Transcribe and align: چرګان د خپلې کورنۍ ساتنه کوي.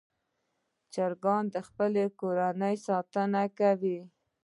چرګان 0.93 1.43
د 1.53 1.55
خپلې 1.67 2.03
کورنۍ 2.19 2.75
ساتنه 2.87 3.43
کوي. 3.59 3.99